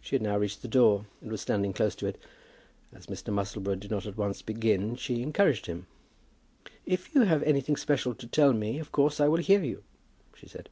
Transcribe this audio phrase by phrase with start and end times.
[0.00, 2.18] She had now reached the door, and was standing close to it.
[2.92, 3.32] As Mr.
[3.32, 5.86] Musselboro did not at once begin, she encouraged him.
[6.86, 9.84] "If you have anything special to tell me, of course I will hear you,"
[10.34, 10.70] she said.